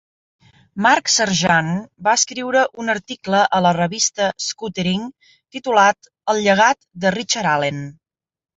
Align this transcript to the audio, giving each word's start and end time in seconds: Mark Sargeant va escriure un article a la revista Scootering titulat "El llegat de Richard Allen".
Mark 0.85 1.11
Sargeant 1.15 1.67
va 2.07 2.15
escriure 2.19 2.63
un 2.85 2.89
article 2.95 3.43
a 3.59 3.61
la 3.67 3.75
revista 3.79 4.31
Scootering 4.47 5.07
titulat 5.29 6.13
"El 6.35 6.45
llegat 6.49 6.85
de 7.05 7.17
Richard 7.21 7.55
Allen". 7.55 7.89